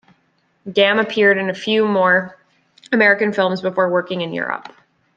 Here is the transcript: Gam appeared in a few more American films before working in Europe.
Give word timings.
Gam 0.73 0.97
appeared 0.97 1.37
in 1.37 1.51
a 1.51 1.53
few 1.53 1.87
more 1.87 2.35
American 2.91 3.31
films 3.33 3.61
before 3.61 3.87
working 3.91 4.21
in 4.21 4.33
Europe. 4.33 4.73